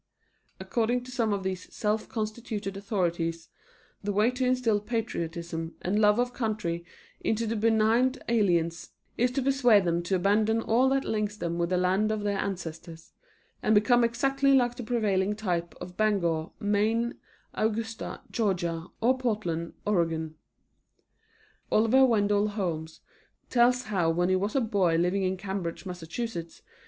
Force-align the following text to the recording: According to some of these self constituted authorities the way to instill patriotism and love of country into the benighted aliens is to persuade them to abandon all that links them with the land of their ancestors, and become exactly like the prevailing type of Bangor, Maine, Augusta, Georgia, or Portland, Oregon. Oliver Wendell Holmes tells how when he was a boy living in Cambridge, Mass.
According 0.59 1.03
to 1.03 1.11
some 1.11 1.31
of 1.31 1.43
these 1.43 1.71
self 1.71 2.09
constituted 2.09 2.75
authorities 2.75 3.49
the 4.03 4.11
way 4.11 4.31
to 4.31 4.43
instill 4.43 4.79
patriotism 4.79 5.75
and 5.83 5.99
love 6.01 6.17
of 6.17 6.33
country 6.33 6.83
into 7.19 7.45
the 7.45 7.55
benighted 7.55 8.19
aliens 8.27 8.93
is 9.15 9.29
to 9.29 9.43
persuade 9.43 9.85
them 9.85 10.01
to 10.01 10.15
abandon 10.15 10.59
all 10.59 10.89
that 10.89 11.05
links 11.05 11.37
them 11.37 11.59
with 11.59 11.69
the 11.69 11.77
land 11.77 12.11
of 12.11 12.23
their 12.23 12.39
ancestors, 12.39 13.13
and 13.61 13.75
become 13.75 14.03
exactly 14.03 14.55
like 14.55 14.73
the 14.75 14.81
prevailing 14.81 15.35
type 15.35 15.75
of 15.79 15.97
Bangor, 15.97 16.49
Maine, 16.59 17.19
Augusta, 17.53 18.21
Georgia, 18.31 18.87
or 19.01 19.19
Portland, 19.19 19.73
Oregon. 19.85 20.33
Oliver 21.71 22.03
Wendell 22.03 22.47
Holmes 22.47 23.01
tells 23.51 23.83
how 23.83 24.09
when 24.09 24.29
he 24.29 24.35
was 24.35 24.55
a 24.55 24.61
boy 24.61 24.95
living 24.95 25.21
in 25.21 25.37
Cambridge, 25.37 25.85
Mass. 25.85 26.03